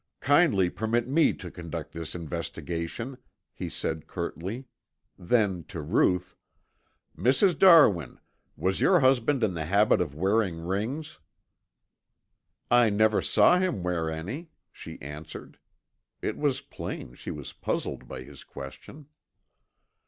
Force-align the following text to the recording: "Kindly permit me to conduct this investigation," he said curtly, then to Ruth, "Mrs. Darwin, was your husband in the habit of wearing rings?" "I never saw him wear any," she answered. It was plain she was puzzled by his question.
"Kindly 0.21 0.71
permit 0.71 1.07
me 1.07 1.31
to 1.33 1.51
conduct 1.51 1.91
this 1.91 2.15
investigation," 2.15 3.19
he 3.53 3.69
said 3.69 4.07
curtly, 4.07 4.65
then 5.15 5.63
to 5.65 5.79
Ruth, 5.79 6.35
"Mrs. 7.15 7.55
Darwin, 7.55 8.19
was 8.57 8.81
your 8.81 9.01
husband 9.01 9.43
in 9.43 9.53
the 9.53 9.65
habit 9.65 10.01
of 10.01 10.15
wearing 10.15 10.57
rings?" 10.65 11.19
"I 12.71 12.89
never 12.89 13.21
saw 13.21 13.59
him 13.59 13.83
wear 13.83 14.09
any," 14.09 14.49
she 14.71 14.99
answered. 15.03 15.59
It 16.19 16.35
was 16.35 16.61
plain 16.61 17.13
she 17.13 17.29
was 17.29 17.53
puzzled 17.53 18.07
by 18.07 18.23
his 18.23 18.43
question. 18.43 19.05